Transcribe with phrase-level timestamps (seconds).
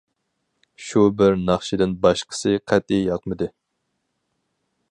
[0.85, 3.51] شۇ بىر ناخشىدىن باشقىسى قەتئىي ياقمىدى.